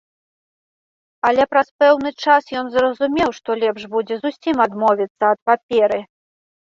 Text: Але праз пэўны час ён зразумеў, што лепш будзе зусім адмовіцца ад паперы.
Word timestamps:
Але 1.29 1.43
праз 1.51 1.67
пэўны 1.83 2.09
час 2.25 2.43
ён 2.61 2.65
зразумеў, 2.75 3.29
што 3.41 3.49
лепш 3.65 3.81
будзе 3.95 4.15
зусім 4.25 4.55
адмовіцца 4.67 5.23
ад 5.35 5.39
паперы. 5.51 6.01